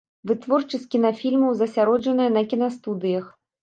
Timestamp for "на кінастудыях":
2.37-3.35